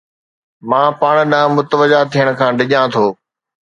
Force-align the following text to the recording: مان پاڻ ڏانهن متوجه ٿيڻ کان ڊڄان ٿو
مان 0.69 0.87
پاڻ 0.99 1.15
ڏانهن 1.31 1.55
متوجه 1.55 1.99
ٿيڻ 2.13 2.27
کان 2.39 2.51
ڊڄان 2.59 2.85
ٿو 2.93 3.05